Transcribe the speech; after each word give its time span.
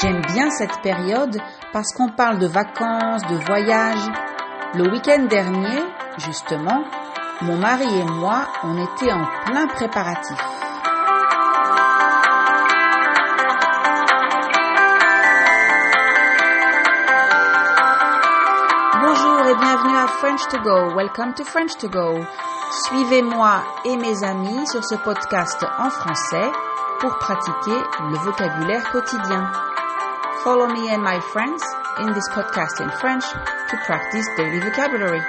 J'aime 0.00 0.20
bien 0.32 0.50
cette 0.50 0.80
période 0.82 1.36
parce 1.72 1.92
qu'on 1.94 2.10
parle 2.10 2.38
de 2.38 2.46
vacances, 2.46 3.22
de 3.22 3.34
voyages. 3.34 4.08
Le 4.74 4.88
week-end 4.88 5.24
dernier, 5.24 5.82
justement, 6.18 6.84
mon 7.42 7.56
mari 7.56 7.86
et 7.86 8.04
moi, 8.04 8.46
on 8.62 8.76
était 8.76 9.10
en 9.10 9.24
plein 9.46 9.66
préparatif. 9.66 10.38
Bonjour 19.00 19.40
et 19.40 19.54
bienvenue 19.56 19.96
à 19.96 20.06
French 20.06 20.46
to 20.50 20.58
Go. 20.58 20.94
Welcome 20.94 21.34
to 21.34 21.44
French 21.44 21.76
to 21.78 21.88
Go. 21.88 22.20
Suivez-moi 22.86 23.62
et 23.86 23.96
mes 23.96 24.22
amis 24.22 24.68
sur 24.68 24.84
ce 24.84 24.94
podcast 24.94 25.66
en 25.78 25.90
français 25.90 26.52
pour 27.00 27.16
pratiquer 27.18 27.78
le 28.10 28.18
vocabulaire 28.24 28.90
quotidien. 28.90 29.52
Follow 30.42 30.66
me 30.66 30.90
and 30.90 31.02
my 31.02 31.20
friends 31.32 31.62
in 32.00 32.12
this 32.12 32.28
podcast 32.34 32.80
in 32.80 32.90
French 32.98 33.24
to 33.70 33.76
practice 33.86 34.26
daily 34.36 34.60
vocabulary. 34.60 35.20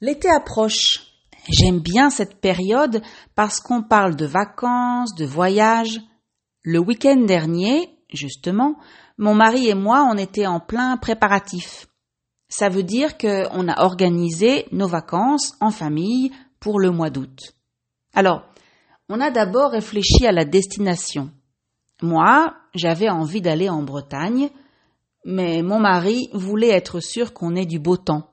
L'été 0.00 0.30
approche. 0.30 1.06
J'aime 1.48 1.80
bien 1.80 2.10
cette 2.10 2.40
période 2.40 3.02
parce 3.34 3.60
qu'on 3.60 3.82
parle 3.82 4.14
de 4.14 4.26
vacances, 4.26 5.14
de 5.16 5.26
voyages. 5.26 6.00
Le 6.62 6.78
week-end 6.78 7.22
dernier, 7.26 7.99
justement, 8.12 8.76
mon 9.18 9.34
mari 9.34 9.68
et 9.68 9.74
moi, 9.74 10.08
on 10.10 10.16
était 10.16 10.46
en 10.46 10.60
plein 10.60 10.96
préparatif. 10.96 11.86
Ça 12.48 12.68
veut 12.68 12.82
dire 12.82 13.16
qu'on 13.16 13.68
a 13.68 13.84
organisé 13.84 14.66
nos 14.72 14.88
vacances 14.88 15.54
en 15.60 15.70
famille 15.70 16.32
pour 16.58 16.80
le 16.80 16.90
mois 16.90 17.10
d'août. 17.10 17.54
Alors, 18.14 18.42
on 19.08 19.20
a 19.20 19.30
d'abord 19.30 19.72
réfléchi 19.72 20.26
à 20.26 20.32
la 20.32 20.44
destination. 20.44 21.30
Moi, 22.02 22.54
j'avais 22.74 23.08
envie 23.08 23.40
d'aller 23.40 23.68
en 23.68 23.82
Bretagne, 23.82 24.50
mais 25.24 25.62
mon 25.62 25.78
mari 25.78 26.28
voulait 26.32 26.70
être 26.70 27.00
sûr 27.00 27.32
qu'on 27.32 27.56
ait 27.56 27.66
du 27.66 27.78
beau 27.78 27.96
temps. 27.96 28.30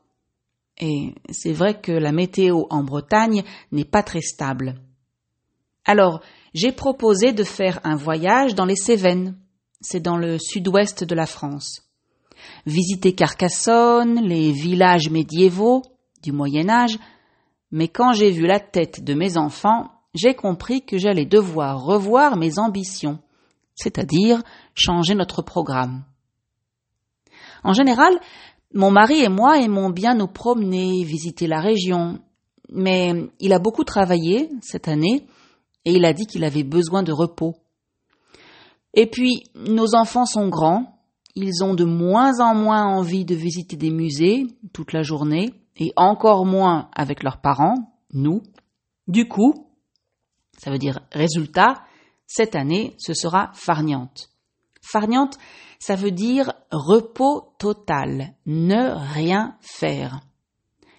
Et 0.79 1.15
c'est 1.31 1.53
vrai 1.53 1.79
que 1.79 1.91
la 1.91 2.11
météo 2.11 2.65
en 2.69 2.83
Bretagne 2.83 3.43
n'est 3.71 3.85
pas 3.85 4.03
très 4.03 4.21
stable. 4.21 4.75
Alors, 5.85 6.21
j'ai 6.53 6.71
proposé 6.71 7.33
de 7.33 7.43
faire 7.43 7.79
un 7.83 7.95
voyage 7.95 8.55
dans 8.55 8.65
les 8.65 8.75
Cévennes. 8.75 9.37
C'est 9.81 9.99
dans 9.99 10.17
le 10.17 10.37
sud-ouest 10.39 11.03
de 11.03 11.15
la 11.15 11.25
France. 11.25 11.83
Visiter 12.65 13.13
Carcassonne, 13.13 14.21
les 14.21 14.51
villages 14.51 15.09
médiévaux 15.09 15.83
du 16.23 16.31
Moyen 16.31 16.69
Âge, 16.69 16.97
mais 17.71 17.87
quand 17.87 18.13
j'ai 18.13 18.31
vu 18.31 18.47
la 18.47 18.59
tête 18.59 19.03
de 19.03 19.13
mes 19.13 19.37
enfants, 19.37 19.91
j'ai 20.13 20.33
compris 20.33 20.83
que 20.83 20.97
j'allais 20.97 21.25
devoir 21.25 21.83
revoir 21.83 22.37
mes 22.37 22.59
ambitions, 22.59 23.19
c'est-à-dire 23.75 24.41
changer 24.73 25.15
notre 25.15 25.41
programme. 25.41 26.03
En 27.63 27.73
général, 27.73 28.13
mon 28.73 28.91
mari 28.91 29.19
et 29.23 29.29
moi 29.29 29.59
aimons 29.59 29.89
bien 29.89 30.15
nous 30.15 30.27
promener, 30.27 31.03
visiter 31.03 31.47
la 31.47 31.59
région, 31.59 32.19
mais 32.69 33.29
il 33.39 33.53
a 33.53 33.59
beaucoup 33.59 33.83
travaillé 33.83 34.49
cette 34.61 34.87
année 34.87 35.25
et 35.85 35.91
il 35.91 36.05
a 36.05 36.13
dit 36.13 36.25
qu'il 36.25 36.43
avait 36.43 36.63
besoin 36.63 37.03
de 37.03 37.11
repos. 37.11 37.55
Et 38.99 39.05
puis, 39.05 39.43
nos 39.53 39.93
enfants 39.93 40.25
sont 40.25 40.49
grands, 40.49 40.99
ils 41.35 41.63
ont 41.63 41.75
de 41.75 41.83
moins 41.83 42.39
en 42.39 42.55
moins 42.55 42.83
envie 42.83 43.25
de 43.25 43.35
visiter 43.35 43.77
des 43.77 43.91
musées 43.91 44.47
toute 44.73 44.91
la 44.91 45.03
journée 45.03 45.53
et 45.75 45.93
encore 45.95 46.47
moins 46.47 46.89
avec 46.95 47.21
leurs 47.21 47.39
parents, 47.39 47.93
nous. 48.11 48.41
Du 49.07 49.27
coup, 49.27 49.69
ça 50.57 50.71
veut 50.71 50.79
dire 50.79 51.01
résultat, 51.11 51.75
cette 52.25 52.55
année, 52.55 52.95
ce 52.97 53.13
sera 53.13 53.51
farniente. 53.53 54.31
Farniente, 54.81 55.37
ça 55.77 55.93
veut 55.93 56.09
dire 56.09 56.53
repos 56.71 57.53
total, 57.59 58.33
ne 58.47 59.13
rien 59.13 59.57
faire. 59.61 60.21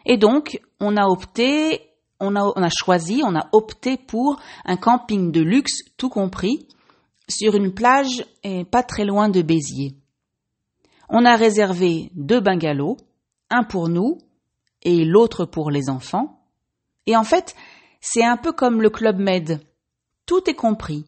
Et 0.06 0.18
donc, 0.18 0.60
on 0.78 0.96
a 0.96 1.06
opté, 1.06 1.80
on 2.20 2.36
a, 2.36 2.44
on 2.44 2.62
a 2.62 2.70
choisi, 2.70 3.22
on 3.24 3.34
a 3.34 3.48
opté 3.50 3.96
pour 3.96 4.38
un 4.64 4.76
camping 4.76 5.32
de 5.32 5.40
luxe 5.40 5.80
tout 5.96 6.10
compris 6.10 6.68
sur 7.28 7.54
une 7.54 7.74
plage 7.74 8.24
et 8.42 8.64
pas 8.64 8.82
très 8.82 9.04
loin 9.04 9.28
de 9.28 9.42
Béziers. 9.42 9.94
On 11.08 11.24
a 11.24 11.36
réservé 11.36 12.10
deux 12.14 12.40
bungalows, 12.40 12.96
un 13.50 13.64
pour 13.64 13.88
nous 13.88 14.18
et 14.82 15.04
l'autre 15.04 15.44
pour 15.44 15.70
les 15.70 15.88
enfants. 15.88 16.40
Et 17.06 17.16
en 17.16 17.24
fait, 17.24 17.54
c'est 18.00 18.24
un 18.24 18.36
peu 18.36 18.52
comme 18.52 18.82
le 18.82 18.90
Club 18.90 19.18
Med. 19.18 19.60
Tout 20.26 20.48
est 20.48 20.54
compris 20.54 21.06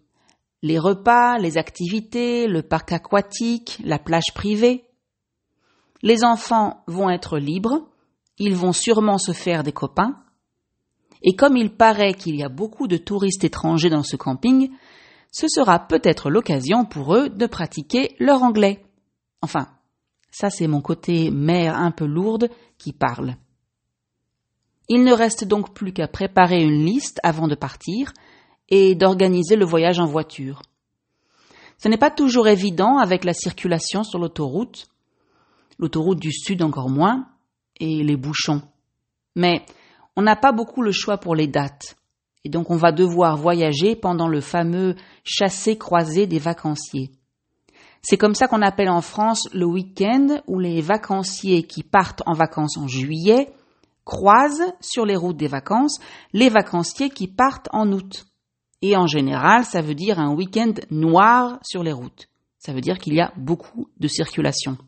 les 0.62 0.78
repas, 0.78 1.38
les 1.38 1.56
activités, 1.56 2.47
le 2.47 2.62
parc 2.62 2.92
aquatique, 2.92 3.78
la 3.82 3.98
plage 3.98 4.34
privée. 4.34 4.84
Les 6.03 6.25
enfants 6.25 6.82
vont 6.86 7.10
être 7.10 7.38
libres, 7.38 7.88
ils 8.38 8.56
vont 8.56 8.72
sûrement 8.72 9.19
se 9.19 9.32
faire 9.32 9.62
des 9.62 9.72
copains, 9.72 10.22
et 11.22 11.36
comme 11.36 11.56
il 11.56 11.76
paraît 11.76 12.14
qu'il 12.14 12.36
y 12.36 12.42
a 12.42 12.48
beaucoup 12.48 12.88
de 12.88 12.97
touristes 12.97 13.44
étrangers 13.44 13.91
dans 13.91 14.03
ce 14.03 14.16
camping, 14.16 14.70
ce 15.30 15.46
sera 15.48 15.78
peut-être 15.78 16.30
l'occasion 16.30 16.84
pour 16.84 17.14
eux 17.14 17.28
de 17.28 17.46
pratiquer 17.46 18.16
leur 18.18 18.42
anglais. 18.42 18.84
Enfin, 19.42 19.68
ça 20.30 20.50
c'est 20.50 20.66
mon 20.66 20.80
côté 20.80 21.30
mère 21.30 21.76
un 21.76 21.91
peu 21.91 22.06
lourde 22.06 22.50
qui 22.78 22.92
parle. 22.92 23.36
Il 24.88 25.04
ne 25.04 25.12
reste 25.12 25.44
donc 25.44 25.72
plus 25.72 25.92
qu'à 25.92 26.08
préparer 26.08 26.62
une 26.62 26.84
liste 26.84 27.20
avant 27.22 27.46
de 27.46 27.54
partir, 27.54 28.12
et 28.70 28.94
d'organiser 28.94 29.56
le 29.56 29.64
voyage 29.64 29.98
en 29.98 30.06
voiture. 30.06 30.62
Ce 31.78 31.88
n'est 31.88 31.98
pas 31.98 32.10
toujours 32.10 32.48
évident 32.48 32.98
avec 32.98 33.24
la 33.24 33.34
circulation 33.34 34.04
sur 34.04 34.18
l'autoroute, 34.18 34.86
l'autoroute 35.78 36.20
du 36.20 36.32
sud 36.32 36.62
encore 36.62 36.88
moins, 36.88 37.28
et 37.80 38.02
les 38.04 38.16
bouchons. 38.16 38.62
Mais 39.34 39.64
on 40.16 40.22
n'a 40.22 40.36
pas 40.36 40.52
beaucoup 40.52 40.82
le 40.82 40.92
choix 40.92 41.18
pour 41.18 41.34
les 41.34 41.47
dates, 41.47 41.97
et 42.45 42.49
donc 42.49 42.71
on 42.71 42.77
va 42.77 42.93
devoir 42.93 43.37
voyager 43.37 43.97
pendant 43.97 44.28
le 44.28 44.41
fameux 44.41 44.95
chassé-croisé 45.25 46.27
des 46.27 46.39
vacanciers. 46.39 47.11
C'est 48.03 48.17
comme 48.17 48.34
ça 48.34 48.49
qu'on 48.49 48.62
appelle 48.62 48.89
en 48.89 49.03
France 49.03 49.49
le 49.53 49.67
week-end 49.67 50.41
où 50.47 50.59
les 50.59 50.81
vacanciers 50.81 51.65
qui 51.65 51.83
partent 51.83 52.23
en 52.27 52.33
vacances 52.33 52.78
en 52.78 52.89
juillet 52.89 53.53
croisent 54.05 54.73
sur 54.81 55.05
les 55.05 55.17
routes 55.17 55.37
des 55.37 55.49
vacances 55.49 56.01
les 56.33 56.49
vacanciers 56.49 57.11
qui 57.11 57.28
partent 57.28 57.69
en 57.73 57.93
août. 57.93 58.27
Et 58.83 58.97
en 58.97 59.07
général, 59.07 59.65
ça 59.65 59.83
veut 59.83 59.95
dire 59.95 60.19
un 60.19 60.34
week-end 60.34 60.72
noir 60.91 61.59
sur 61.62 61.83
les 61.83 61.93
routes. 61.93 62.28
Ça 62.59 62.72
veut 62.72 62.81
dire 62.81 62.99
qu'il 62.99 63.15
y 63.15 63.21
a 63.21 63.33
beaucoup 63.37 63.89
de 63.99 64.09
circulation. 64.09 64.78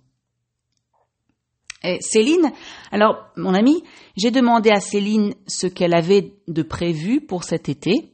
Et 1.84 2.00
Céline, 2.00 2.52
alors 2.90 3.26
mon 3.36 3.54
amie, 3.54 3.82
j'ai 4.16 4.30
demandé 4.30 4.70
à 4.70 4.80
Céline 4.80 5.34
ce 5.46 5.66
qu'elle 5.66 5.94
avait 5.94 6.34
de 6.48 6.62
prévu 6.62 7.20
pour 7.20 7.44
cet 7.44 7.68
été. 7.68 8.12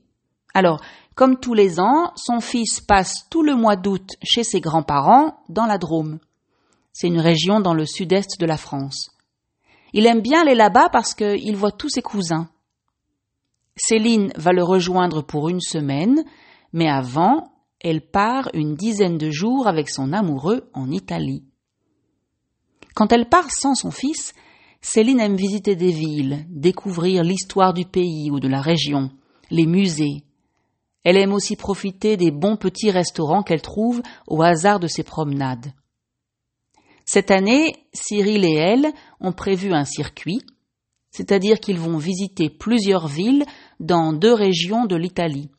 Alors, 0.55 0.81
comme 1.15 1.39
tous 1.39 1.55
les 1.55 1.81
ans, 1.81 2.13
son 2.17 2.41
fils 2.41 2.81
passe 2.81 3.27
tout 3.29 3.43
le 3.43 3.57
mois 3.57 3.77
d'août 3.77 4.09
chez 4.23 4.45
ses 4.45 4.61
grands-parents 4.61 5.43
dans 5.49 5.67
la 5.67 5.77
Drôme. 5.77 6.19
C'est 6.93 7.09
une 7.09 7.21
région 7.21 7.61
dans 7.61 7.75
le 7.75 7.87
sud-est 7.87 8.41
de 8.41 8.47
la 8.47 8.57
France. 8.57 9.11
Il 9.93 10.07
aime 10.07 10.21
bien 10.21 10.43
aller 10.43 10.55
là-bas 10.55 10.89
parce 10.91 11.15
qu'il 11.15 11.57
voit 11.57 11.73
tous 11.73 11.89
ses 11.89 12.03
cousins. 12.03 12.49
Céline 13.77 14.33
va 14.37 14.53
le 14.53 14.63
rejoindre 14.63 15.23
pour 15.23 15.49
une 15.49 15.61
semaine, 15.61 16.25
mais 16.73 16.89
avant, 16.89 17.53
elle 17.81 18.01
part 18.01 18.51
une 18.55 18.75
dizaine 18.75 19.19
de 19.19 19.31
jours 19.31 19.67
avec 19.67 19.89
son 19.89 20.13
amoureux 20.13 20.69
en 20.75 20.91
Italie. 20.91 21.45
Quand 22.99 23.13
elle 23.13 23.29
part 23.29 23.47
sans 23.53 23.77
son 23.77 23.93
fils, 23.93 24.35
Céline 24.81 25.21
aime 25.21 25.37
visiter 25.37 25.77
des 25.77 25.93
villes, 25.93 26.45
découvrir 26.49 27.23
l'histoire 27.23 27.73
du 27.73 27.85
pays 27.85 28.29
ou 28.33 28.41
de 28.41 28.49
la 28.49 28.61
région, 28.61 29.13
les 29.53 29.67
musées. 29.67 30.25
Elle 31.05 31.17
aime 31.17 31.33
aussi 31.33 31.55
profiter 31.55 32.17
des 32.17 32.33
bons 32.33 32.57
petits 32.57 32.91
restaurants 32.91 33.45
qu'elle 33.45 33.63
trouve 33.63 34.03
au 34.27 34.43
hasard 34.43 34.81
de 34.81 34.89
ses 34.89 35.05
promenades. 35.05 35.73
Cette 37.05 37.31
année, 37.31 37.77
Cyril 37.93 38.45
et 38.45 38.55
elle 38.55 38.89
ont 39.21 39.33
prévu 39.33 39.73
un 39.73 39.85
circuit, 39.85 40.41
c'est-à-dire 41.13 41.61
qu'ils 41.61 41.79
vont 41.79 41.99
visiter 41.99 42.51
plusieurs 42.51 43.07
villes 43.07 43.45
dans 43.79 44.13
deux 44.13 44.35
régions 44.35 44.87
de 44.87 44.97
l'Italie. 44.97 45.51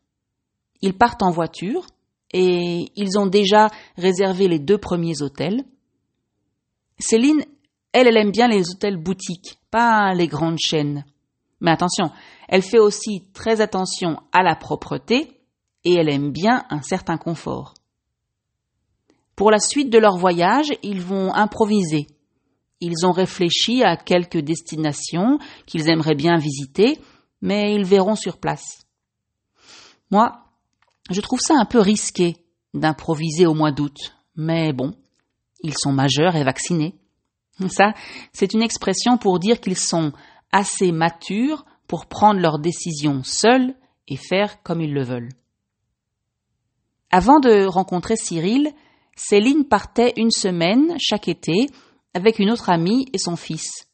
Ils 0.81 0.97
partent 0.97 1.23
en 1.23 1.31
voiture 1.31 1.87
et 2.33 2.91
ils 2.97 3.17
ont 3.17 3.27
déjà 3.27 3.69
réservé 3.95 4.49
les 4.49 4.59
deux 4.59 4.77
premiers 4.77 5.21
hôtels. 5.21 5.63
Céline, 6.99 7.43
elle, 7.93 8.07
elle 8.07 8.17
aime 8.17 8.31
bien 8.31 8.47
les 8.47 8.69
hôtels 8.69 8.97
boutiques, 8.97 9.57
pas 9.71 10.13
les 10.13 10.27
grandes 10.27 10.59
chaînes. 10.59 11.05
Mais 11.61 11.71
attention, 11.71 12.11
elle 12.47 12.61
fait 12.61 12.79
aussi 12.79 13.25
très 13.33 13.61
attention 13.61 14.21
à 14.31 14.43
la 14.43 14.55
propreté 14.55 15.41
et 15.83 15.93
elle 15.93 16.09
aime 16.09 16.31
bien 16.31 16.65
un 16.69 16.81
certain 16.81 17.17
confort. 17.17 17.73
Pour 19.35 19.51
la 19.51 19.59
suite 19.59 19.89
de 19.89 19.97
leur 19.97 20.17
voyage, 20.17 20.67
ils 20.83 21.01
vont 21.01 21.33
improviser. 21.33 22.07
Ils 22.81 23.05
ont 23.05 23.11
réfléchi 23.11 23.83
à 23.83 23.97
quelques 23.97 24.39
destinations 24.39 25.39
qu'ils 25.65 25.89
aimeraient 25.89 26.15
bien 26.15 26.37
visiter, 26.37 26.99
mais 27.41 27.73
ils 27.73 27.85
verront 27.85 28.15
sur 28.15 28.37
place. 28.37 28.85
Moi, 30.11 30.43
je 31.09 31.21
trouve 31.21 31.39
ça 31.39 31.55
un 31.57 31.65
peu 31.65 31.79
risqué 31.79 32.37
d'improviser 32.73 33.45
au 33.45 33.53
mois 33.53 33.71
d'août, 33.71 33.97
mais 34.35 34.73
bon, 34.73 34.93
ils 35.61 35.77
sont 35.77 35.91
majeurs 35.91 36.35
et 36.35 36.43
vaccinés. 36.43 36.95
Ça, 37.69 37.93
c'est 38.31 38.53
une 38.53 38.61
expression 38.61 39.17
pour 39.17 39.39
dire 39.39 39.59
qu'ils 39.59 39.77
sont 39.77 40.13
assez 40.51 40.91
matures 40.91 41.65
pour 41.87 42.05
prendre 42.05 42.39
leurs 42.39 42.59
décisions 42.59 43.23
seuls 43.23 43.75
et 44.07 44.15
faire 44.15 44.63
comme 44.63 44.81
ils 44.81 44.93
le 44.93 45.03
veulent. 45.03 45.29
Avant 47.11 47.39
de 47.39 47.65
rencontrer 47.65 48.15
Cyril, 48.15 48.71
Céline 49.15 49.65
partait 49.65 50.13
une 50.15 50.31
semaine 50.31 50.95
chaque 50.99 51.27
été 51.27 51.67
avec 52.13 52.39
une 52.39 52.51
autre 52.51 52.69
amie 52.69 53.07
et 53.13 53.17
son 53.17 53.35
fils. 53.35 53.87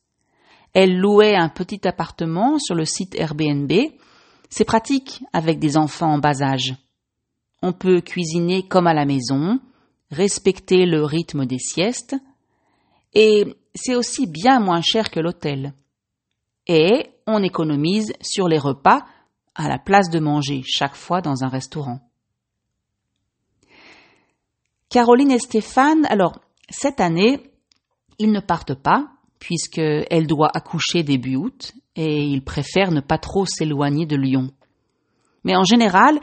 Elle 0.74 0.98
louait 0.98 1.36
un 1.36 1.50
petit 1.50 1.88
appartement 1.88 2.60
sur 2.60 2.76
le 2.76 2.86
site 2.86 3.16
Airbnb. 3.16 3.72
C'est 4.50 4.66
pratique 4.66 5.24
avec 5.32 5.58
des 5.58 5.78
enfants 5.78 6.14
en 6.14 6.18
bas 6.20 6.42
âge. 6.42 6.76
On 7.62 7.72
peut 7.72 8.02
cuisiner 8.02 8.68
comme 8.68 8.88
à 8.88 8.94
la 8.94 9.06
maison, 9.06 9.60
respecter 10.12 10.86
le 10.86 11.04
rythme 11.04 11.46
des 11.46 11.60
siestes, 11.60 12.16
et 13.14 13.46
c'est 13.74 13.96
aussi 13.96 14.28
bien 14.28 14.60
moins 14.60 14.82
cher 14.82 15.10
que 15.10 15.20
l'hôtel. 15.20 15.74
Et 16.68 17.12
on 17.28 17.44
économise 17.44 18.14
sur 18.22 18.48
les 18.48 18.60
repas 18.60 19.06
à 19.56 19.70
la 19.70 19.80
place 19.80 20.10
de 20.10 20.20
manger 20.20 20.64
chaque 20.66 20.96
fois 20.96 21.22
dans 21.22 21.44
un 21.44 21.48
restaurant. 21.48 22.00
Caroline 24.90 25.32
et 25.32 25.40
Stéphane, 25.40 26.06
alors, 26.06 26.40
cette 26.70 27.00
année, 27.00 27.52
ils 28.20 28.32
ne 28.32 28.40
partent 28.40 28.76
pas, 28.76 29.08
puisqu'elle 29.40 30.28
doit 30.28 30.52
accoucher 30.54 31.04
début 31.04 31.36
août, 31.36 31.74
et 31.96 32.24
ils 32.24 32.44
préfèrent 32.44 32.92
ne 32.92 33.02
pas 33.02 33.18
trop 33.18 33.46
s'éloigner 33.46 34.06
de 34.06 34.16
Lyon. 34.16 34.52
Mais 35.44 35.56
en 35.56 35.64
général, 35.64 36.20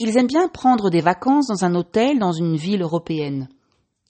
ils 0.00 0.16
aiment 0.16 0.26
bien 0.26 0.48
prendre 0.48 0.88
des 0.90 1.02
vacances 1.02 1.46
dans 1.46 1.64
un 1.64 1.74
hôtel 1.74 2.18
dans 2.18 2.32
une 2.32 2.56
ville 2.56 2.80
européenne. 2.80 3.48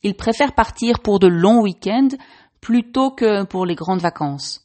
Ils 0.02 0.16
préfèrent 0.16 0.54
partir 0.54 1.00
pour 1.00 1.19
de 1.19 1.26
longs 1.26 1.62
week-ends 1.62 2.16
plutôt 2.60 3.10
que 3.10 3.44
pour 3.44 3.66
les 3.66 3.75
grandes 3.75 4.00
vacances. 4.00 4.64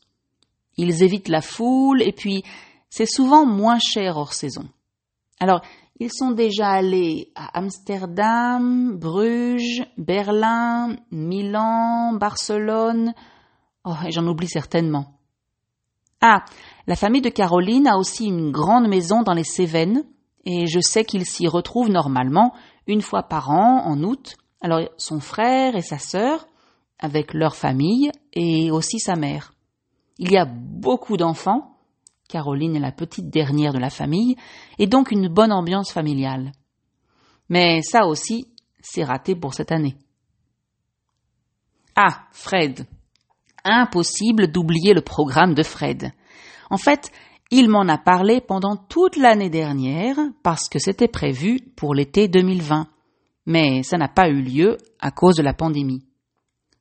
Ils 0.77 1.04
évitent 1.04 1.27
la 1.27 1.42
foule 1.42 2.04
et 2.04 2.12
puis 2.12 2.44
c'est 2.89 3.07
souvent 3.07 3.45
moins 3.45 3.80
cher 3.80 4.18
hors 4.18 4.33
saison. 4.33 4.69
Alors, 5.39 5.62
ils 6.00 6.12
sont 6.12 6.31
déjà 6.31 6.69
allés 6.69 7.31
à 7.36 7.57
Amsterdam, 7.57 8.95
Bruges, 8.95 9.83
Berlin, 9.98 10.95
Milan, 11.10 12.13
Barcelone. 12.13 13.13
Oh, 13.83 13.95
et 14.06 14.12
j'en 14.12 14.28
oublie 14.28 14.48
certainement. 14.48 15.18
Ah, 16.21 16.44
la 16.86 16.95
famille 16.95 17.21
de 17.21 17.30
Caroline 17.30 17.88
a 17.88 17.98
aussi 17.98 18.25
une 18.25 18.51
grande 18.51 18.88
maison 18.88 19.24
dans 19.24 19.33
les 19.33 19.44
Cévennes, 19.44 20.04
et 20.45 20.68
je 20.68 20.80
sais 20.80 21.03
qu'ils 21.03 21.25
s'y 21.25 21.47
retrouvent 21.47 21.89
normalement 21.89 22.53
une 22.88 23.01
fois 23.01 23.24
par 23.24 23.50
an, 23.50 23.83
en 23.86 24.01
août. 24.03 24.36
Alors, 24.62 24.81
son 24.97 25.19
frère 25.19 25.75
et 25.75 25.81
sa 25.81 25.97
sœur, 25.97 26.47
avec 27.00 27.33
leur 27.33 27.56
famille, 27.56 28.12
et 28.33 28.71
aussi 28.71 29.00
sa 29.00 29.15
mère. 29.15 29.53
Il 30.18 30.31
y 30.31 30.38
a 30.38 30.45
beaucoup 30.45 31.18
d'enfants, 31.18 31.77
Caroline 32.30 32.75
est 32.75 32.80
la 32.80 32.92
petite 32.92 33.30
dernière 33.30 33.74
de 33.74 33.80
la 33.80 33.89
famille, 33.89 34.36
et 34.80 34.88
donc 34.88 35.12
une 35.12 35.27
bonne 35.27 35.51
ambiance 35.51 35.92
familiale. 35.92 36.51
Mais 37.50 37.81
ça 37.81 38.06
aussi, 38.06 38.47
c'est 38.81 39.03
raté 39.03 39.36
pour 39.36 39.53
cette 39.53 39.71
année. 39.71 39.95
Ah, 41.95 42.27
Fred. 42.31 42.86
Impossible 43.63 44.51
d'oublier 44.51 44.94
le 44.94 45.01
programme 45.01 45.53
de 45.53 45.63
Fred. 45.63 46.12
En 46.69 46.77
fait, 46.77 47.12
il 47.51 47.69
m'en 47.69 47.88
a 47.88 47.97
parlé 47.97 48.42
pendant 48.42 48.75
toute 48.75 49.18
l'année 49.18 49.50
dernière 49.50 50.18
parce 50.44 50.68
que 50.68 50.80
c'était 50.80 51.07
prévu 51.07 51.59
pour 51.75 51.94
l'été 51.94 52.27
2020. 52.27 52.88
Mais 53.45 53.83
ça 53.83 53.97
n'a 53.97 54.07
pas 54.07 54.30
eu 54.30 54.42
lieu 54.42 54.77
à 55.00 55.12
cause 55.12 55.36
de 55.36 55.44
la 55.44 55.53
pandémie. 55.53 56.06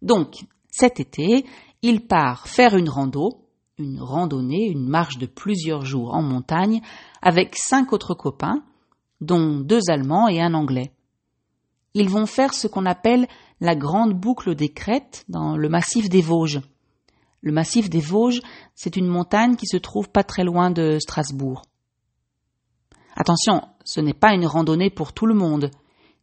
Donc, 0.00 0.44
cet 0.70 1.00
été, 1.00 1.44
il 1.82 2.06
part 2.06 2.49
faire 2.49 2.76
une 2.76 2.88
rando 2.88 3.44
une 3.78 4.00
randonnée, 4.00 4.66
une 4.66 4.88
marche 4.88 5.19
de 5.19 5.26
plusieurs 5.26 5.84
jours 5.84 6.14
en 6.14 6.22
montagne 6.22 6.81
avec 7.22 7.56
cinq 7.56 7.93
autres 7.93 8.14
copains, 8.14 8.62
dont 9.20 9.58
deux 9.58 9.90
Allemands 9.90 10.28
et 10.28 10.40
un 10.40 10.55
Anglais. 10.55 10.93
Ils 11.94 12.08
vont 12.08 12.26
faire 12.26 12.55
ce 12.55 12.66
qu'on 12.66 12.87
appelle 12.87 13.26
la 13.61 13.75
grande 13.75 14.14
boucle 14.14 14.55
des 14.55 14.69
crêtes 14.69 15.25
dans 15.28 15.56
le 15.56 15.69
massif 15.69 16.08
des 16.08 16.20
Vosges. 16.20 16.61
Le 17.44 17.52
massif 17.52 17.91
des 17.91 18.00
Vosges, 18.00 18.41
c'est 18.75 18.96
une 18.96 19.06
montagne 19.06 19.56
qui 19.56 19.67
se 19.67 19.76
trouve 19.76 20.08
pas 20.08 20.25
très 20.25 20.44
loin 20.44 20.70
de 20.70 20.96
Strasbourg. 20.99 21.61
Attention, 23.14 23.61
ce 23.85 24.00
n'est 24.00 24.14
pas 24.14 24.32
une 24.32 24.46
randonnée 24.46 24.88
pour 24.88 25.12
tout 25.12 25.26
le 25.26 25.35
monde. 25.35 25.70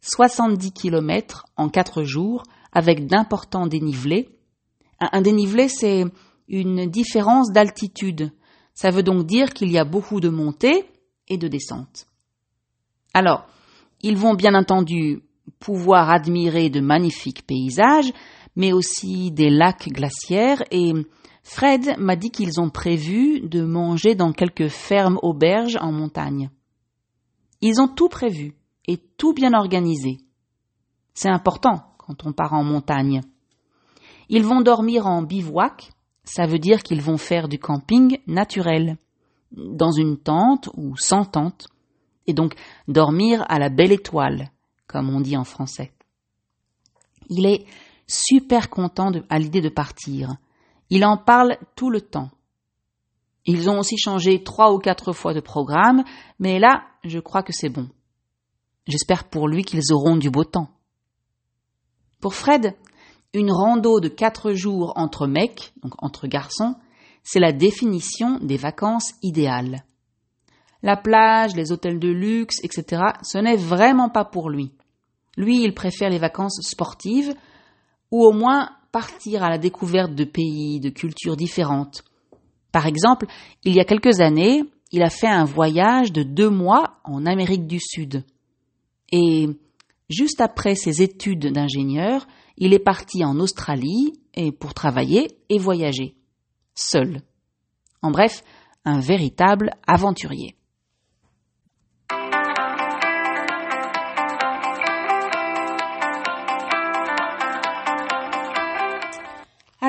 70 0.02 0.72
kilomètres 0.72 1.46
en 1.58 1.70
quatre 1.70 2.02
jours 2.02 2.42
avec 2.72 3.06
d'importants 3.06 3.68
dénivelés. 3.68 4.36
Un 5.00 5.22
dénivelé, 5.22 5.68
c'est 5.68 6.06
une 6.48 6.90
différence 6.90 7.52
d'altitude. 7.52 8.32
Ça 8.74 8.90
veut 8.90 9.04
donc 9.04 9.28
dire 9.28 9.54
qu'il 9.54 9.72
y 9.72 9.78
a 9.78 9.86
beaucoup 9.86 10.22
de 10.22 10.30
montées 10.30 10.86
et 11.28 11.38
de 11.38 11.48
descentes. 11.48 12.08
Alors, 13.14 13.46
ils 14.02 14.18
vont 14.18 14.34
bien 14.34 14.56
entendu 14.56 15.22
pouvoir 15.60 16.10
admirer 16.10 16.72
de 16.72 16.80
magnifiques 16.80 17.46
paysages, 17.46 18.12
mais 18.56 18.74
aussi 18.74 19.32
des 19.32 19.50
lacs 19.50 19.90
glaciaires 19.90 20.64
et 20.72 20.94
Fred 21.44 21.96
m'a 21.98 22.16
dit 22.16 22.32
qu'ils 22.32 22.60
ont 22.60 22.70
prévu 22.70 23.42
de 23.42 23.64
manger 23.64 24.16
dans 24.16 24.32
quelques 24.32 24.68
fermes 24.68 25.20
auberges 25.22 25.78
en 25.82 25.92
montagne. 25.92 26.50
Ils 27.62 27.82
ont 27.82 27.88
tout 27.88 28.10
prévu 28.10 28.54
et 28.88 28.98
tout 29.18 29.34
bien 29.34 29.54
organisé. 29.54 30.18
C'est 31.14 31.30
important 31.30 31.84
quand 31.98 32.26
on 32.26 32.34
part 32.34 32.54
en 32.54 32.64
montagne. 32.64 33.22
Ils 34.30 34.46
vont 34.46 34.62
dormir 34.62 35.08
en 35.08 35.22
bivouac 35.24 35.92
ça 36.24 36.46
veut 36.46 36.60
dire 36.60 36.84
qu'ils 36.84 37.02
vont 37.02 37.18
faire 37.18 37.48
du 37.48 37.60
camping 37.60 38.20
naturel, 38.28 38.98
dans 39.52 39.92
une 39.92 40.18
tente 40.18 40.70
ou 40.76 40.96
sans 40.96 41.26
tente, 41.26 41.68
et 42.28 42.34
donc 42.34 42.56
dormir 42.88 43.44
à 43.50 43.60
la 43.60 43.70
belle 43.70 43.92
étoile, 43.92 44.50
comme 44.88 45.10
on 45.10 45.20
dit 45.20 45.36
en 45.36 45.44
français. 45.44 45.92
Il 47.30 47.46
est 47.46 47.66
super 48.12 48.70
content 48.70 49.12
à 49.30 49.40
l'idée 49.40 49.62
de 49.62 49.70
partir. 49.70 50.36
Il 50.90 51.06
en 51.06 51.18
parle 51.18 51.58
tout 51.76 51.90
le 51.90 52.02
temps. 52.02 52.30
Ils 53.46 53.70
ont 53.70 53.80
aussi 53.80 53.98
changé 53.98 54.44
trois 54.44 54.74
ou 54.74 54.78
quatre 54.78 55.14
fois 55.14 55.34
de 55.34 55.40
programme, 55.40 56.04
mais 56.40 56.60
là, 56.60 56.84
je 57.04 57.20
crois 57.20 57.44
que 57.44 57.54
c'est 57.54 57.70
bon. 57.70 57.90
J'espère 58.88 59.30
pour 59.30 59.48
lui 59.48 59.64
qu'ils 59.64 59.94
auront 59.94 60.18
du 60.18 60.30
beau 60.30 60.44
temps. 60.44 60.70
Pour 62.20 62.36
Fred, 62.36 62.76
une 63.34 63.52
rando 63.52 64.00
de 64.00 64.10
quatre 64.10 64.54
jours 64.54 64.94
entre 64.96 65.26
mecs, 65.26 65.74
donc 65.82 65.94
entre 66.04 66.28
garçons, 66.28 66.76
c'est 67.24 67.40
la 67.40 67.54
définition 67.54 68.38
des 68.40 68.58
vacances 68.58 69.14
idéales. 69.24 69.86
La 70.84 70.98
plage, 70.98 71.56
les 71.56 71.72
hôtels 71.72 72.00
de 72.00 72.10
luxe, 72.10 72.58
etc., 72.64 73.02
ce 73.22 73.38
n'est 73.38 73.56
vraiment 73.56 74.10
pas 74.10 74.26
pour 74.26 74.50
lui. 74.50 74.72
Lui, 75.38 75.64
il 75.64 75.74
préfère 75.74 76.10
les 76.10 76.20
vacances 76.20 76.60
sportives, 76.62 77.34
ou 78.12 78.24
au 78.26 78.32
moins 78.32 78.70
partir 78.92 79.44
à 79.44 79.50
la 79.50 79.58
découverte 79.58 80.14
de 80.14 80.26
pays, 80.26 80.80
de 80.80 80.90
cultures 80.90 81.38
différentes. 81.38 82.04
Par 82.72 82.86
exemple, 82.86 83.26
il 83.64 83.74
y 83.74 83.80
a 83.80 83.86
quelques 83.86 84.20
années, 84.20 84.64
il 84.92 85.02
a 85.02 85.10
fait 85.10 85.28
un 85.28 85.46
voyage 85.46 86.12
de 86.12 86.24
deux 86.24 86.50
mois 86.50 87.00
en 87.04 87.26
Amérique 87.26 87.68
du 87.68 87.80
Sud. 87.80 88.24
Et 89.12 89.48
juste 90.10 90.42
après 90.42 90.76
ses 90.76 91.02
études 91.02 91.52
d'ingénieur, 91.52 92.28
il 92.58 92.74
est 92.74 92.80
parti 92.80 93.24
en 93.24 93.40
Australie 93.40 94.14
et 94.34 94.52
pour 94.52 94.74
travailler 94.74 95.38
et 95.50 95.58
voyager. 95.58 96.16
Seul. 96.76 97.22
En 98.02 98.12
bref, 98.12 98.44
un 98.86 99.00
véritable 99.00 99.72
aventurier. 99.88 100.56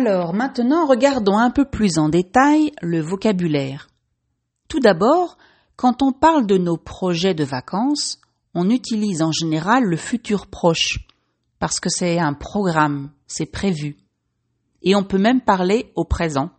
Alors 0.04 0.35
maintenant, 0.35 0.85
regardons 0.85 1.38
un 1.38 1.50
peu 1.50 1.64
plus 1.64 1.97
en 1.97 2.09
détail 2.09 2.73
le 2.82 3.00
vocabulaire. 3.00 3.88
Tout 4.66 4.80
d'abord, 4.80 5.38
quand 5.76 6.02
on 6.02 6.11
parle 6.11 6.44
de 6.44 6.59
nos 6.59 6.76
projets 6.76 7.35
de 7.35 7.44
vacances, 7.44 8.21
on 8.52 8.68
utilise 8.68 9.23
en 9.23 9.30
général 9.30 9.85
le 9.85 9.97
futur 9.97 10.49
proche, 10.49 11.06
parce 11.61 11.78
que 11.78 11.88
c'est 11.88 12.18
un 12.18 12.35
programme, 12.35 13.12
c'est 13.28 13.47
prévu. 13.47 13.97
Et 14.82 14.97
on 14.97 15.04
peut 15.04 15.18
même 15.18 15.40
parler 15.40 15.92
au 15.94 16.04
présent. 16.04 16.50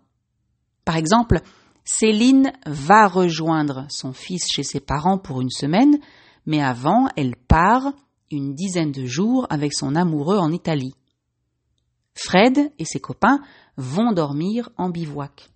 Par 0.85 0.95
exemple, 0.95 1.41
Céline 1.83 2.53
va 2.65 3.09
rejoindre 3.09 3.87
son 3.89 4.13
fils 4.13 4.47
chez 4.49 4.63
ses 4.63 4.79
parents 4.79 5.17
pour 5.17 5.41
une 5.41 5.51
semaine, 5.51 5.97
mais 6.45 6.63
avant, 6.63 7.09
elle 7.17 7.35
part 7.35 7.91
une 8.31 8.55
dizaine 8.55 8.93
de 8.93 9.05
jours 9.05 9.47
avec 9.49 9.73
son 9.73 9.97
amoureux 9.97 10.37
en 10.37 10.53
Italie. 10.53 10.95
Fred 12.15 12.71
et 12.77 12.85
ses 12.85 12.99
copains 12.99 13.41
vont 13.77 14.11
dormir 14.11 14.69
en 14.77 14.89
bivouac. 14.89 15.49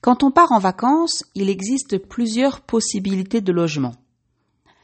Quand 0.00 0.22
on 0.22 0.30
part 0.30 0.52
en 0.52 0.58
vacances, 0.58 1.24
il 1.34 1.48
existe 1.48 1.98
plusieurs 1.98 2.60
possibilités 2.60 3.40
de 3.40 3.52
logement. 3.52 3.94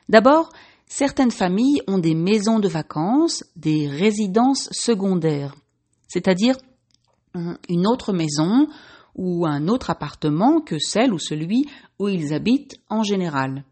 D'abord, 0.08 0.50
certaines 0.86 1.30
familles 1.30 1.82
ont 1.86 1.98
des 1.98 2.14
maisons 2.14 2.58
de 2.58 2.68
vacances, 2.68 3.44
des 3.56 3.88
résidences 3.88 4.68
secondaires, 4.72 5.54
c'est-à-dire 6.08 6.56
une 7.68 7.86
autre 7.86 8.12
maison 8.12 8.68
ou 9.14 9.46
un 9.46 9.68
autre 9.68 9.90
appartement 9.90 10.60
que 10.60 10.78
celle 10.78 11.12
ou 11.12 11.18
celui 11.18 11.68
où 11.98 12.08
ils 12.08 12.34
habitent 12.34 12.76
en 12.88 13.02
général. 13.02 13.64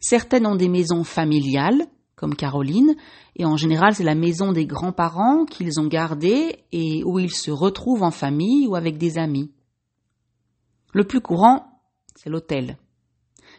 Certaines 0.00 0.46
ont 0.46 0.56
des 0.56 0.68
maisons 0.68 1.04
familiales, 1.04 1.86
comme 2.24 2.36
Caroline, 2.36 2.96
et 3.36 3.44
en 3.44 3.58
général 3.58 3.94
c'est 3.94 4.02
la 4.02 4.14
maison 4.14 4.52
des 4.52 4.64
grands-parents 4.64 5.44
qu'ils 5.44 5.78
ont 5.78 5.88
gardée 5.88 6.64
et 6.72 7.04
où 7.04 7.18
ils 7.18 7.34
se 7.34 7.50
retrouvent 7.50 8.02
en 8.02 8.10
famille 8.10 8.66
ou 8.66 8.76
avec 8.76 8.96
des 8.96 9.18
amis. 9.18 9.52
Le 10.94 11.04
plus 11.04 11.20
courant, 11.20 11.82
c'est 12.16 12.30
l'hôtel. 12.30 12.78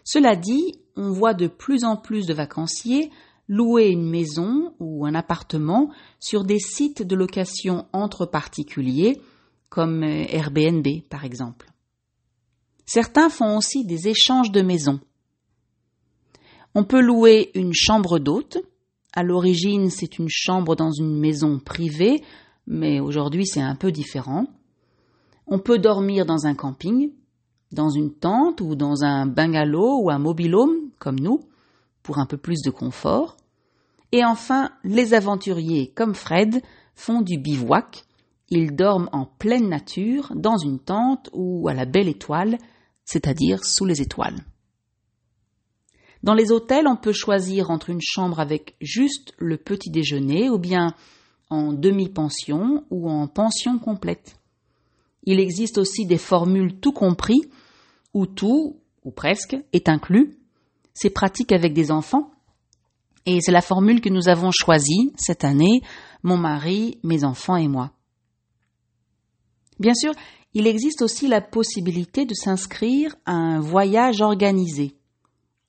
Cela 0.03 0.35
dit, 0.35 0.79
on 0.95 1.11
voit 1.11 1.35
de 1.35 1.45
plus 1.45 1.83
en 1.83 1.95
plus 1.95 2.25
de 2.25 2.33
vacanciers 2.33 3.11
louer 3.47 3.89
une 3.89 4.09
maison 4.09 4.73
ou 4.79 5.05
un 5.05 5.13
appartement 5.13 5.91
sur 6.19 6.43
des 6.43 6.57
sites 6.57 7.03
de 7.03 7.15
location 7.15 7.85
entre 7.93 8.25
particuliers, 8.25 9.21
comme 9.69 10.01
euh, 10.01 10.25
Airbnb 10.27 10.87
par 11.07 11.23
exemple. 11.23 11.71
Certains 12.87 13.29
font 13.29 13.57
aussi 13.57 13.85
des 13.85 14.07
échanges 14.07 14.51
de 14.51 14.63
maisons. 14.63 15.01
On 16.77 16.83
peut 16.83 16.99
louer 16.99 17.51
une 17.55 17.73
chambre 17.73 18.19
d'hôte. 18.19 18.57
À 19.13 19.23
l'origine, 19.23 19.89
c'est 19.89 20.19
une 20.19 20.27
chambre 20.27 20.75
dans 20.75 20.91
une 20.91 21.17
maison 21.17 21.57
privée, 21.57 22.21
mais 22.67 22.99
aujourd'hui 22.99 23.45
c'est 23.45 23.61
un 23.61 23.75
peu 23.75 23.93
différent. 23.93 24.47
On 25.47 25.57
peut 25.57 25.79
dormir 25.79 26.25
dans 26.25 26.47
un 26.47 26.53
camping, 26.53 27.11
dans 27.71 27.89
une 27.89 28.13
tente 28.13 28.59
ou 28.59 28.75
dans 28.75 29.05
un 29.05 29.25
bungalow 29.25 30.01
ou 30.03 30.09
un 30.09 30.19
mobilhome, 30.19 30.89
comme 30.99 31.17
nous, 31.17 31.39
pour 32.03 32.17
un 32.17 32.25
peu 32.25 32.35
plus 32.35 32.61
de 32.61 32.71
confort. 32.71 33.37
Et 34.11 34.25
enfin, 34.25 34.71
les 34.83 35.13
aventuriers, 35.13 35.93
comme 35.95 36.13
Fred, 36.13 36.61
font 36.93 37.21
du 37.21 37.37
bivouac. 37.37 38.03
Ils 38.49 38.75
dorment 38.75 39.09
en 39.13 39.25
pleine 39.25 39.69
nature, 39.69 40.33
dans 40.35 40.57
une 40.57 40.79
tente 40.79 41.29
ou 41.31 41.69
à 41.69 41.73
la 41.73 41.85
belle 41.85 42.09
étoile, 42.09 42.57
c'est-à-dire 43.05 43.63
sous 43.63 43.85
les 43.85 44.01
étoiles. 44.01 44.43
Dans 46.25 46.33
les 46.33 46.51
hôtels, 46.51 46.87
on 46.87 46.95
peut 46.95 47.13
choisir 47.13 47.69
entre 47.69 47.91
une 47.91 48.01
chambre 48.01 48.39
avec 48.39 48.75
juste 48.81 49.35
le 49.37 49.57
petit 49.57 49.91
déjeuner 49.91 50.49
ou 50.49 50.57
bien 50.57 50.95
en 51.51 51.71
demi-pension 51.71 52.83
ou 52.89 53.11
en 53.11 53.27
pension 53.27 53.77
complète. 53.77 54.35
Il 55.25 55.39
existe 55.39 55.77
aussi 55.77 56.07
des 56.07 56.17
formules 56.17 56.79
tout 56.79 56.93
compris 56.93 57.41
où 58.15 58.25
tout, 58.25 58.79
ou 59.03 59.11
presque, 59.11 59.55
est 59.71 59.87
inclus. 59.87 60.35
C'est 60.95 61.11
pratique 61.11 61.51
avec 61.51 61.73
des 61.73 61.91
enfants. 61.91 62.31
Et 63.27 63.39
c'est 63.39 63.51
la 63.51 63.61
formule 63.61 64.01
que 64.01 64.09
nous 64.09 64.27
avons 64.27 64.49
choisie 64.51 65.13
cette 65.17 65.43
année, 65.43 65.83
mon 66.23 66.37
mari, 66.37 66.97
mes 67.03 67.23
enfants 67.23 67.55
et 67.55 67.67
moi. 67.67 67.91
Bien 69.79 69.93
sûr, 69.93 70.13
il 70.55 70.65
existe 70.65 71.03
aussi 71.03 71.27
la 71.27 71.41
possibilité 71.41 72.25
de 72.25 72.33
s'inscrire 72.33 73.15
à 73.27 73.33
un 73.33 73.59
voyage 73.59 74.21
organisé. 74.21 74.94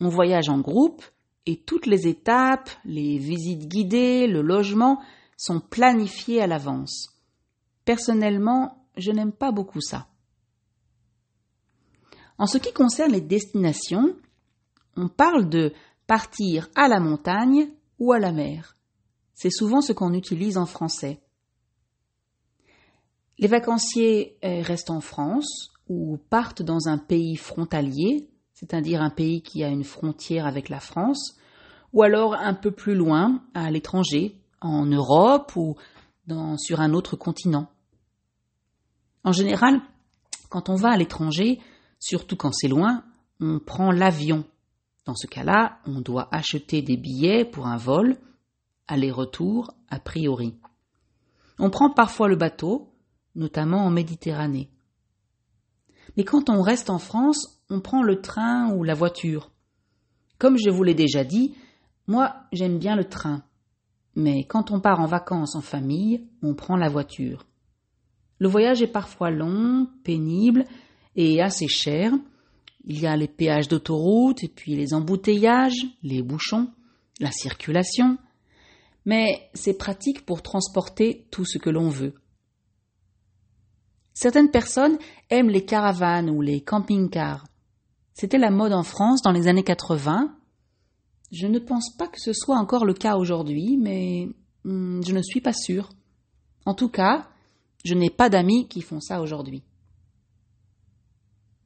On 0.01 0.09
voyage 0.09 0.49
en 0.49 0.61
groupe 0.61 1.05
et 1.47 1.63
toutes 1.63 1.87
les 1.87 2.07
étapes, 2.07 2.71
les 2.85 3.19
visites 3.19 3.69
guidées, 3.69 4.27
le 4.27 4.43
logement 4.43 5.01
sont 5.37 5.61
planifiés 5.61 6.43
à 6.43 6.47
l'avance. 6.47 7.09
Personnellement, 7.85 8.87
je 8.97 9.13
n'aime 9.13 9.33
pas 9.33 9.53
beaucoup 9.53 9.81
ça. 9.81 10.09
En 12.39 12.47
ce 12.47 12.59
qui 12.59 12.73
concerne 12.73 13.13
les 13.13 13.21
destinations, 13.21 14.17
on 14.97 15.09
parle 15.09 15.49
de 15.49 15.73
partir 16.07 16.69
à 16.75 16.89
la 16.89 17.01
montagne 17.01 17.69
ou 17.99 18.13
à 18.13 18.19
la 18.19 18.33
mer. 18.33 18.77
C'est 19.35 19.51
souvent 19.51 19.81
ce 19.81 19.93
qu'on 19.93 20.15
utilise 20.15 20.59
en 20.59 20.67
français. 20.67 21.21
Les 23.39 23.49
vacanciers 23.49 24.39
euh, 24.45 24.63
restent 24.63 24.91
en 24.91 25.01
France 25.01 25.71
ou 25.89 26.19
partent 26.31 26.63
dans 26.63 26.89
un 26.89 26.99
pays 26.99 27.37
frontalier, 27.37 28.31
c'est-à-dire 28.57 29.03
un 29.03 29.11
pays 29.11 29.43
qui 29.43 29.63
a 29.63 29.69
une 29.69 29.85
frontière 29.85 30.47
avec 30.47 30.71
la 30.71 30.81
France, 30.81 31.37
ou 31.93 32.03
alors 32.03 32.35
un 32.35 32.55
peu 32.55 32.71
plus 32.71 32.95
loin, 32.95 33.43
à 33.53 33.71
l'étranger, 33.71 34.41
en 34.63 34.87
Europe 34.87 35.55
ou 35.57 35.77
sur 36.57 36.81
un 36.81 36.95
autre 36.95 37.17
continent. 37.17 37.71
En 39.25 39.33
général, 39.33 39.81
quand 40.49 40.71
on 40.71 40.75
va 40.75 40.91
à 40.91 40.97
l'étranger, 40.97 41.61
surtout 42.01 42.37
quand 42.37 42.53
c'est 42.53 42.69
loin, 42.69 43.05
on 43.41 43.59
prend 43.59 43.93
l'avion. 43.93 44.45
Dans 45.05 45.15
ce 45.15 45.27
cas-là, 45.27 45.79
on 45.87 46.01
doit 46.01 46.29
acheter 46.33 46.81
des 46.81 46.97
billets 46.97 47.45
pour 47.45 47.67
un 47.67 47.77
vol, 47.77 48.17
aller-retour 48.89 49.71
a 49.91 50.01
priori. 50.01 50.55
On 51.59 51.69
prend 51.69 51.91
parfois 51.91 52.29
le 52.29 52.37
bateau, 52.37 52.91
notamment 53.35 53.85
en 53.85 53.91
Méditerranée. 53.91 54.71
Mais 56.17 56.25
quand 56.25 56.49
on 56.49 56.63
reste 56.63 56.89
en 56.89 56.99
France, 56.99 57.56
on 57.71 57.81
prend 57.81 58.03
le 58.03 58.21
train 58.21 58.73
ou 58.73 58.85
la 58.85 58.95
voiture. 58.95 59.51
Comme 60.39 60.57
je 60.57 60.71
vous 60.71 60.83
l'ai 60.83 60.95
déjà 60.95 61.25
dit, 61.25 61.55
moi 62.07 62.37
j'aime 62.53 62.79
bien 62.79 62.97
le 62.97 63.05
train. 63.05 63.43
Mais 64.15 64.45
quand 64.45 64.71
on 64.71 64.81
part 64.81 65.01
en 65.01 65.07
vacances 65.07 65.55
en 65.55 65.61
famille, 65.61 66.27
on 66.43 66.55
prend 66.55 66.77
la 66.77 66.89
voiture. 66.89 67.47
Le 68.39 68.49
voyage 68.49 68.83
est 68.83 68.87
parfois 68.87 69.31
long, 69.31 69.89
pénible 70.05 70.65
et 71.17 71.41
assez 71.43 71.69
cher. 71.69 72.13
Il 72.85 73.01
y 73.01 73.07
a 73.07 73.17
les 73.17 73.29
péages 73.29 73.69
d'autoroute 73.69 74.45
et 74.45 74.49
puis 74.49 74.75
les 74.75 74.95
embouteillages, 74.95 75.87
les 76.03 76.23
bouchons, 76.23 76.71
la 77.21 77.31
circulation. 77.31 78.19
Mais 79.05 79.51
c'est 79.55 79.77
pratique 79.77 80.25
pour 80.25 80.43
transporter 80.43 81.27
tout 81.31 81.45
ce 81.45 81.59
que 81.59 81.71
l'on 81.71 81.89
veut. 81.89 82.15
Certaines 84.15 84.51
personnes 84.51 84.99
aiment 85.29 85.51
les 85.51 85.65
caravanes 85.65 86.31
ou 86.31 86.41
les 86.41 86.63
camping-cars. 86.63 87.45
C'était 88.17 88.39
la 88.39 88.51
mode 88.51 88.73
en 88.73 88.83
France 88.83 89.21
dans 89.21 89.31
les 89.31 89.47
années 89.47 89.63
80. 89.63 90.35
Je 91.33 91.47
ne 91.47 91.59
pense 91.59 91.95
pas 91.95 92.09
que 92.09 92.19
ce 92.19 92.33
soit 92.33 92.57
encore 92.57 92.87
le 92.87 92.95
cas 92.95 93.17
aujourd'hui, 93.17 93.77
mais 93.77 94.31
hmm, 94.65 95.03
je 95.07 95.13
ne 95.13 95.21
suis 95.21 95.43
pas 95.43 95.53
sûre. 95.53 95.91
En 96.65 96.73
tout 96.73 96.89
cas, 96.89 97.29
je 97.85 97.93
n'ai 97.93 98.09
pas 98.09 98.31
d'amis 98.31 98.69
qui 98.69 98.81
font 98.81 99.01
ça 99.01 99.21
aujourd'hui. 99.21 99.65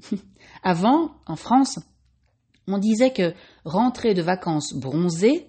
Avant, 0.64 1.14
en 1.24 1.36
France, 1.36 1.78
on 2.66 2.78
disait 2.78 3.12
que 3.12 3.32
rentrer 3.64 4.12
de 4.14 4.22
vacances 4.22 4.74
bronzées 4.74 5.46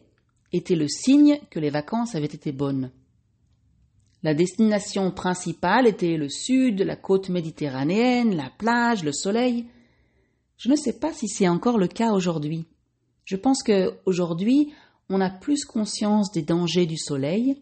était 0.54 0.76
le 0.76 0.88
signe 0.88 1.40
que 1.50 1.60
les 1.60 1.72
vacances 1.72 2.14
avaient 2.14 2.26
été 2.26 2.52
bonnes. 2.52 2.92
La 4.22 4.36
destination 4.36 5.10
principale 5.10 5.88
était 5.88 6.16
le 6.16 6.30
sud, 6.30 6.82
la 6.82 6.96
côte 6.96 7.30
méditerranéenne, 7.30 8.36
la 8.36 8.52
plage, 8.52 9.04
le 9.04 9.14
soleil. 9.14 9.66
Je 10.62 10.70
ne 10.70 10.76
sais 10.76 10.94
pas 10.94 11.12
si 11.12 11.28
c'est 11.28 11.48
encore 11.48 11.80
le 11.80 11.88
cas 11.88 12.12
aujourd'hui. 12.12 12.68
Je 13.26 13.36
pense 13.36 13.64
que 13.64 13.98
aujourd'hui, 14.06 14.72
on 15.10 15.20
a 15.20 15.32
plus 15.32 15.66
conscience 15.66 16.32
des 16.32 16.44
dangers 16.44 16.86
du 16.86 16.98
soleil. 17.00 17.60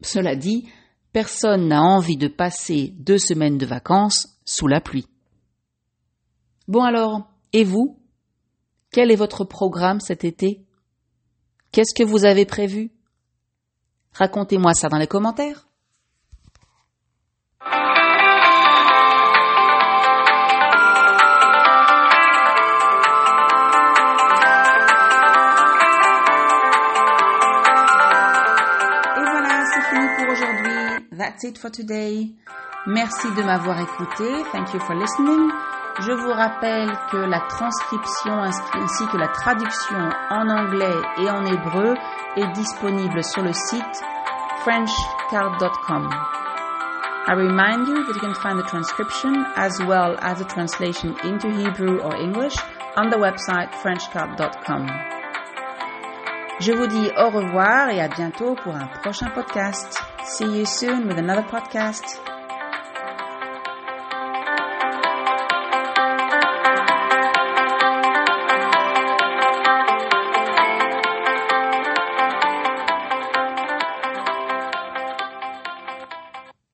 Cela 0.00 0.36
dit, 0.36 0.68
personne 1.12 1.66
n'a 1.66 1.82
envie 1.82 2.16
de 2.16 2.28
passer 2.28 2.94
deux 2.98 3.18
semaines 3.18 3.58
de 3.58 3.66
vacances 3.66 4.38
sous 4.44 4.68
la 4.68 4.80
pluie. 4.80 5.08
Bon 6.68 6.84
alors, 6.84 7.28
et 7.52 7.64
vous? 7.64 7.98
Quel 8.92 9.10
est 9.10 9.16
votre 9.16 9.42
programme 9.42 9.98
cet 9.98 10.22
été? 10.22 10.64
Qu'est-ce 11.72 12.00
que 12.00 12.08
vous 12.08 12.24
avez 12.24 12.46
prévu? 12.46 12.92
Racontez-moi 14.12 14.74
ça 14.74 14.88
dans 14.88 14.98
les 14.98 15.08
commentaires. 15.08 15.66
That's 31.32 31.44
it 31.44 31.56
for 31.56 31.70
today. 31.70 32.30
Merci 32.86 33.28
de 33.34 33.42
m'avoir 33.42 33.80
écouté. 33.80 34.44
Thank 34.52 34.74
you 34.74 34.80
for 34.80 34.94
listening. 34.94 35.50
Je 36.00 36.12
vous 36.12 36.30
rappelle 36.30 36.90
que 37.10 37.16
la 37.16 37.40
transcription 37.48 38.42
ainsi 38.42 39.06
que 39.06 39.16
la 39.16 39.28
traduction 39.28 40.10
en 40.28 40.46
anglais 40.50 40.94
et 41.22 41.30
en 41.30 41.42
hébreu 41.46 41.94
est 42.36 42.52
disponible 42.52 43.24
sur 43.24 43.42
le 43.42 43.52
site 43.54 44.04
frenchcard.com. 44.62 46.10
I 47.28 47.32
remind 47.32 47.88
you 47.88 48.04
that 48.04 48.14
you 48.14 48.20
can 48.20 48.34
find 48.34 48.58
the 48.58 48.66
transcription 48.66 49.46
as 49.56 49.80
well 49.86 50.18
as 50.20 50.38
the 50.38 50.44
translation 50.44 51.14
into 51.24 51.48
Hebrew 51.48 51.98
or 52.00 52.14
English 52.16 52.56
on 52.96 53.08
the 53.08 53.16
website 53.16 53.72
frenchcard.com. 53.76 54.86
Je 56.60 56.72
vous 56.72 56.86
dis 56.86 57.10
au 57.16 57.30
revoir 57.30 57.88
et 57.88 58.02
à 58.02 58.08
bientôt 58.08 58.54
pour 58.62 58.74
un 58.76 58.86
prochain 59.02 59.30
podcast. 59.30 60.11
See 60.24 60.58
you 60.58 60.66
soon 60.66 61.08
with 61.08 61.18
another 61.18 61.42
podcast. 61.42 62.31